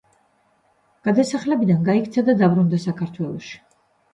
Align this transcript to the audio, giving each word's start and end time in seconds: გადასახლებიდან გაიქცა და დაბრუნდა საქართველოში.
გადასახლებიდან 1.09 1.83
გაიქცა 1.91 2.25
და 2.31 2.35
დაბრუნდა 2.43 2.81
საქართველოში. 2.87 3.55